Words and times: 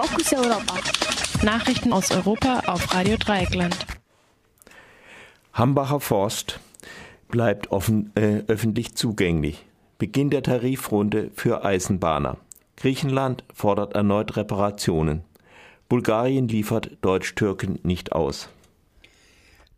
Fokus 0.00 0.32
Europa. 0.32 0.74
Nachrichten 1.42 1.92
aus 1.92 2.12
Europa 2.12 2.60
auf 2.68 2.94
Radio 2.94 3.16
Dreieckland. 3.16 3.76
Hambacher 5.52 5.98
Forst 5.98 6.60
bleibt 7.26 7.72
offen, 7.72 8.12
äh, 8.14 8.44
öffentlich 8.46 8.94
zugänglich. 8.94 9.66
Beginn 9.98 10.30
der 10.30 10.44
Tarifrunde 10.44 11.32
für 11.34 11.64
Eisenbahner. 11.64 12.36
Griechenland 12.76 13.42
fordert 13.52 13.94
erneut 13.94 14.36
Reparationen. 14.36 15.24
Bulgarien 15.88 16.46
liefert 16.46 16.92
Deutsch-Türken 17.00 17.80
nicht 17.82 18.12
aus. 18.12 18.48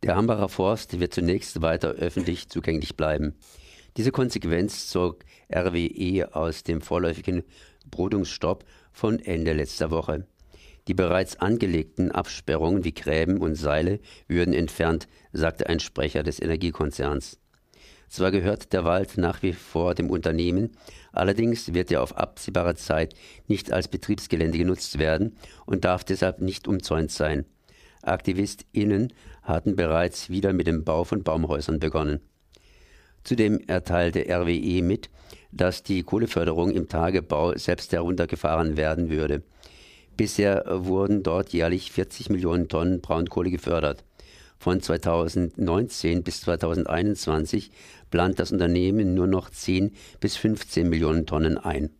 Der 0.02 0.16
Hambacher 0.16 0.50
Forst 0.50 1.00
wird 1.00 1.14
zunächst 1.14 1.62
weiter 1.62 1.92
öffentlich 1.92 2.50
zugänglich 2.50 2.94
bleiben. 2.94 3.36
Diese 3.96 4.12
Konsequenz 4.12 4.88
zog 4.88 5.20
RWE 5.50 6.28
aus 6.34 6.62
dem 6.62 6.82
vorläufigen 6.82 7.42
Brutungsstopp 7.90 8.66
von 8.92 9.18
Ende 9.18 9.52
letzter 9.52 9.90
Woche. 9.90 10.26
Die 10.88 10.94
bereits 10.94 11.36
angelegten 11.36 12.10
Absperrungen 12.10 12.84
wie 12.84 12.94
Gräben 12.94 13.38
und 13.38 13.54
Seile 13.54 14.00
würden 14.28 14.54
entfernt, 14.54 15.08
sagte 15.32 15.68
ein 15.68 15.80
Sprecher 15.80 16.22
des 16.22 16.40
Energiekonzerns. 16.40 17.38
Zwar 18.08 18.32
gehört 18.32 18.72
der 18.72 18.84
Wald 18.84 19.18
nach 19.18 19.40
wie 19.42 19.52
vor 19.52 19.94
dem 19.94 20.10
Unternehmen, 20.10 20.72
allerdings 21.12 21.74
wird 21.74 21.92
er 21.92 22.02
auf 22.02 22.16
absehbare 22.16 22.74
Zeit 22.74 23.14
nicht 23.46 23.72
als 23.72 23.86
Betriebsgelände 23.86 24.58
genutzt 24.58 24.98
werden 24.98 25.36
und 25.64 25.84
darf 25.84 26.02
deshalb 26.02 26.40
nicht 26.40 26.66
umzäunt 26.66 27.12
sein. 27.12 27.44
AktivistInnen 28.02 29.12
hatten 29.42 29.76
bereits 29.76 30.28
wieder 30.28 30.52
mit 30.52 30.66
dem 30.66 30.82
Bau 30.82 31.04
von 31.04 31.22
Baumhäusern 31.22 31.78
begonnen. 31.78 32.20
Zudem 33.24 33.60
erteilte 33.66 34.26
RWE 34.28 34.82
mit, 34.82 35.10
dass 35.52 35.82
die 35.82 36.02
Kohleförderung 36.02 36.70
im 36.70 36.88
Tagebau 36.88 37.56
selbst 37.56 37.92
heruntergefahren 37.92 38.76
werden 38.76 39.10
würde. 39.10 39.42
Bisher 40.16 40.64
wurden 40.66 41.22
dort 41.22 41.52
jährlich 41.52 41.92
40 41.92 42.30
Millionen 42.30 42.68
Tonnen 42.68 43.00
Braunkohle 43.00 43.50
gefördert. 43.50 44.04
Von 44.58 44.82
2019 44.82 46.22
bis 46.22 46.42
2021 46.42 47.70
plant 48.10 48.38
das 48.38 48.52
Unternehmen 48.52 49.14
nur 49.14 49.26
noch 49.26 49.48
10 49.48 49.92
bis 50.20 50.36
15 50.36 50.88
Millionen 50.88 51.24
Tonnen 51.24 51.56
ein. 51.56 51.90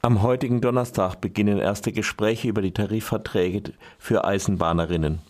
Am 0.00 0.22
heutigen 0.22 0.60
Donnerstag 0.60 1.20
beginnen 1.20 1.58
erste 1.58 1.92
Gespräche 1.92 2.48
über 2.48 2.62
die 2.62 2.72
Tarifverträge 2.72 3.74
für 3.98 4.24
Eisenbahnerinnen. 4.24 5.20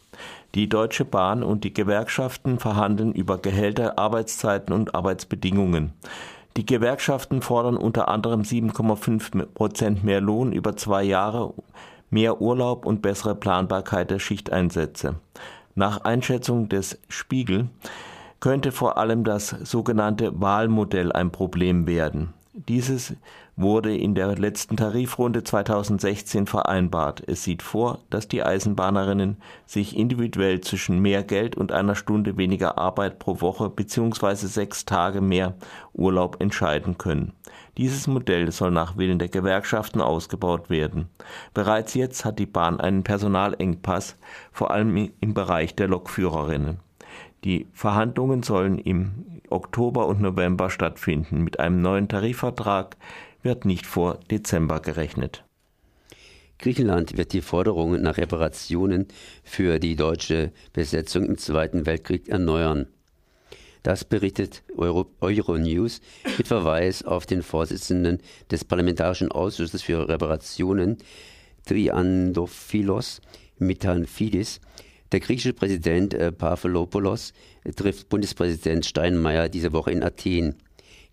Die 0.55 0.69
Deutsche 0.69 1.05
Bahn 1.05 1.43
und 1.43 1.65
die 1.65 1.73
Gewerkschaften 1.73 2.59
verhandeln 2.59 3.13
über 3.13 3.39
Gehälter, 3.39 3.99
Arbeitszeiten 3.99 4.75
und 4.75 4.95
Arbeitsbedingungen. 4.95 5.93
Die 6.57 6.67
Gewerkschaften 6.67 7.41
fordern 7.41 7.77
unter 7.77 8.09
anderem 8.09 8.43
7,5 8.43 9.47
Prozent 9.47 10.05
mehr 10.05 10.21
Lohn 10.21 10.53
über 10.53 10.77
zwei 10.77 11.03
Jahre 11.03 11.55
mehr 12.11 12.43
Urlaub 12.43 12.85
und 12.85 13.01
bessere 13.01 13.35
Planbarkeit 13.35 14.11
der 14.11 14.19
Schichteinsätze. 14.19 15.17
Nach 15.75 16.05
Einschätzung 16.05 16.69
des 16.69 16.99
Spiegel 17.09 17.69
könnte 18.39 18.73
vor 18.73 18.99
allem 18.99 19.25
das 19.25 19.49
sogenannte 19.49 20.39
Wahlmodell 20.41 21.11
ein 21.13 21.31
Problem 21.31 21.87
werden. 21.87 22.35
Dieses 22.55 23.17
wurde 23.57 23.97
in 23.97 24.15
der 24.15 24.37
letzten 24.37 24.77
Tarifrunde 24.77 25.43
2016 25.43 26.47
vereinbart. 26.47 27.23
Es 27.27 27.45
sieht 27.45 27.63
vor, 27.63 28.01
dass 28.11 28.29
die 28.29 28.43
Eisenbahnerinnen 28.43 29.39
sich 29.65 29.97
individuell 29.97 30.61
zwischen 30.61 30.99
mehr 30.99 31.23
Geld 31.23 31.57
und 31.57 31.73
einer 31.73 31.95
Stunde 31.95 32.37
weniger 32.37 32.77
Arbeit 32.77 33.19
pro 33.19 33.41
Woche 33.41 33.71
bzw. 33.71 34.35
sechs 34.35 34.85
Tage 34.85 35.23
mehr 35.23 35.55
Urlaub 35.95 36.43
entscheiden 36.43 36.99
können. 36.99 37.33
Dieses 37.79 38.07
Modell 38.07 38.53
soll 38.53 38.71
nach 38.71 38.99
Willen 38.99 39.19
der 39.19 39.29
Gewerkschaften 39.29 40.03
ausgebaut 40.03 40.69
werden. 40.69 41.09
Bereits 41.55 41.95
jetzt 41.95 42.27
hat 42.27 42.39
die 42.39 42.45
Bahn 42.45 42.81
einen 42.81 43.03
Personalengpass, 43.03 44.19
vor 44.53 44.73
allem 44.73 45.11
im 45.21 45.33
Bereich 45.33 45.75
der 45.75 45.89
Lokführerinnen. 45.89 46.81
Die 47.45 47.67
Verhandlungen 47.73 48.43
sollen 48.43 48.79
im 48.79 49.32
Oktober 49.53 50.07
und 50.07 50.21
November 50.21 50.71
stattfinden. 50.71 51.43
Mit 51.43 51.61
einem 51.61 51.81
neuen 51.81 52.09
Tarifvertrag 52.09 52.97
wird 53.43 53.65
nicht 53.65 53.87
vor 53.87 54.21
Dezember 54.31 54.81
gerechnet. 54.81 55.45
Griechenland 56.59 57.17
wird 57.17 57.33
die 57.33 57.41
Forderungen 57.41 58.03
nach 58.03 58.19
Reparationen 58.19 59.09
für 59.43 59.81
die 59.81 59.97
deutsche 59.97 60.53
Besetzung 60.73 61.25
im 61.25 61.37
Zweiten 61.37 61.87
Weltkrieg 61.87 62.29
erneuern. 62.29 62.87
Das 63.83 64.05
berichtet 64.05 64.63
Euro, 64.77 65.11
Euronews 65.21 66.01
mit 66.39 66.47
Verweis 66.47 67.03
auf 67.03 67.27
den 67.27 67.43
Vorsitzenden 67.43 68.21
des 68.51 68.65
Parlamentarischen 68.65 69.33
Ausschusses 69.33 69.83
für 69.83 70.09
Reparationen, 70.09 70.99
Triandophilos 71.67 73.21
Mitanfidis. 73.59 74.61
Der 75.13 75.21
griechische 75.21 75.53
Präsident 75.53 76.15
äh, 76.15 76.33
Pavlopoulos 76.33 77.35
trifft 77.77 78.09
Bundespräsident 78.09 78.87
Steinmeier 78.87 79.51
diese 79.51 79.75
Woche 79.75 79.91
in 79.91 80.03
Athen. 80.03 80.55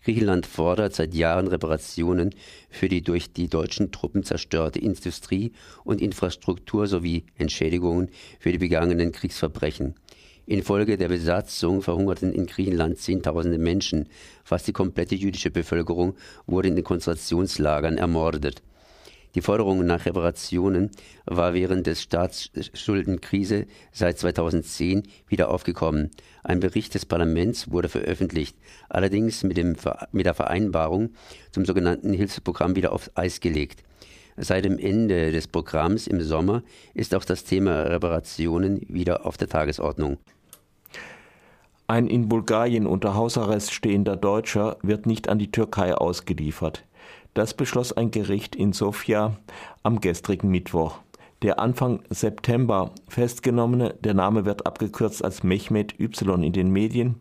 Griechenland 0.02 0.46
fordert 0.46 0.94
seit 0.94 1.12
Jahren 1.12 1.48
Reparationen 1.48 2.34
für 2.70 2.88
die 2.88 3.02
durch 3.02 3.34
die 3.34 3.48
deutschen 3.48 3.92
Truppen 3.92 4.24
zerstörte 4.24 4.78
Industrie 4.78 5.52
und 5.84 6.00
Infrastruktur 6.00 6.86
sowie 6.86 7.24
Entschädigungen 7.36 8.08
für 8.38 8.52
die 8.52 8.58
begangenen 8.58 9.12
Kriegsverbrechen. 9.12 9.94
Infolge 10.46 10.96
der 10.96 11.08
Besatzung 11.08 11.82
verhungerten 11.82 12.32
in 12.32 12.46
Griechenland 12.46 12.96
Zehntausende 12.96 13.58
Menschen. 13.58 14.08
Fast 14.42 14.66
die 14.66 14.72
komplette 14.72 15.14
jüdische 15.14 15.50
Bevölkerung 15.50 16.14
wurde 16.46 16.68
in 16.68 16.74
den 16.76 16.84
Konzentrationslagern 16.84 17.98
ermordet. 17.98 18.62
Die 19.34 19.42
Forderung 19.42 19.86
nach 19.86 20.06
Reparationen 20.06 20.90
war 21.24 21.54
während 21.54 21.86
der 21.86 21.94
Staatsschuldenkrise 21.94 23.66
seit 23.92 24.18
2010 24.18 25.04
wieder 25.28 25.50
aufgekommen. 25.50 26.10
Ein 26.42 26.58
Bericht 26.58 26.94
des 26.94 27.06
Parlaments 27.06 27.70
wurde 27.70 27.88
veröffentlicht, 27.88 28.56
allerdings 28.88 29.44
mit, 29.44 29.56
dem, 29.56 29.76
mit 30.10 30.26
der 30.26 30.34
Vereinbarung 30.34 31.10
zum 31.52 31.64
sogenannten 31.64 32.12
Hilfsprogramm 32.12 32.74
wieder 32.74 32.92
auf 32.92 33.10
Eis 33.14 33.40
gelegt. 33.40 33.84
Seit 34.36 34.64
dem 34.64 34.78
Ende 34.78 35.32
des 35.32 35.46
Programms 35.46 36.06
im 36.06 36.20
Sommer 36.22 36.62
ist 36.94 37.14
auch 37.14 37.24
das 37.24 37.44
Thema 37.44 37.82
Reparationen 37.82 38.80
wieder 38.88 39.26
auf 39.26 39.36
der 39.36 39.48
Tagesordnung. 39.48 40.18
Ein 41.86 42.06
in 42.06 42.28
Bulgarien 42.28 42.86
unter 42.86 43.14
Hausarrest 43.14 43.72
stehender 43.72 44.16
Deutscher 44.16 44.78
wird 44.82 45.06
nicht 45.06 45.28
an 45.28 45.38
die 45.38 45.50
Türkei 45.50 45.94
ausgeliefert. 45.94 46.84
Das 47.34 47.54
beschloss 47.54 47.92
ein 47.92 48.10
Gericht 48.10 48.56
in 48.56 48.72
Sofia 48.72 49.36
am 49.82 50.00
gestrigen 50.00 50.50
Mittwoch. 50.50 50.98
Der 51.42 51.58
Anfang 51.58 52.00
September 52.10 52.90
festgenommene, 53.08 53.94
der 54.00 54.14
Name 54.14 54.44
wird 54.44 54.66
abgekürzt 54.66 55.24
als 55.24 55.42
Mehmet 55.42 55.98
Y 55.98 56.42
in 56.42 56.52
den 56.52 56.70
Medien, 56.70 57.16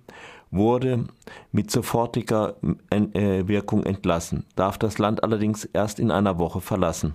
wurde 0.52 1.06
mit 1.52 1.72
sofortiger 1.72 2.56
äh, 2.90 3.48
Wirkung 3.48 3.84
entlassen, 3.84 4.46
darf 4.56 4.78
das 4.78 4.98
Land 4.98 5.24
allerdings 5.24 5.66
erst 5.66 6.00
in 6.00 6.12
einer 6.12 6.38
Woche 6.40 6.60
verlassen. 6.60 7.14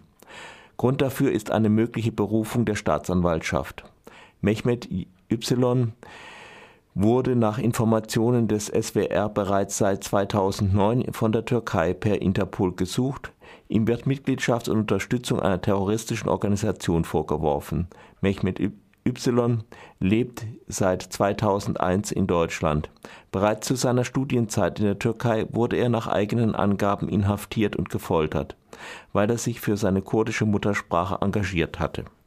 Grund 0.77 1.03
dafür 1.03 1.31
ist 1.31 1.51
eine 1.51 1.69
mögliche 1.69 2.13
Berufung 2.13 2.65
der 2.65 2.75
Staatsanwaltschaft. 2.75 3.85
Mehmet 4.41 4.89
Y 5.31 5.93
wurde 6.95 7.35
nach 7.35 7.59
Informationen 7.59 8.47
des 8.47 8.67
SWR 8.67 9.29
bereits 9.29 9.79
seit 9.79 10.05
2009 10.05 11.13
von 11.13 11.33
der 11.33 11.45
Türkei 11.45 11.93
per 11.93 12.23
Interpol 12.23 12.75
gesucht. 12.75 13.33
Ihm 13.69 13.89
wird 13.89 14.07
Mitgliedschaft 14.07 14.69
und 14.69 14.79
Unterstützung 14.79 15.41
einer 15.41 15.61
terroristischen 15.61 16.29
Organisation 16.29 17.05
vorgeworfen. 17.05 17.89
Mehmet 18.21 18.61
Y 18.61 19.65
lebt 19.99 20.47
seit 20.69 21.03
2001 21.03 22.13
in 22.13 22.27
Deutschland. 22.27 22.91
Bereits 23.33 23.67
zu 23.67 23.75
seiner 23.75 24.05
Studienzeit 24.05 24.79
in 24.79 24.87
der 24.87 24.99
Türkei 24.99 25.47
wurde 25.51 25.77
er 25.77 25.89
nach 25.89 26.07
eigenen 26.07 26.55
Angaben 26.55 27.09
inhaftiert 27.09 27.77
und 27.77 27.91
gefoltert, 27.91 28.57
weil 29.13 29.29
er 29.29 29.39
sich 29.39 29.61
für 29.61 29.77
seine 29.77 30.01
kurdische 30.01 30.47
Muttersprache 30.47 31.19
engagiert 31.21 31.81
hatte 31.81 32.05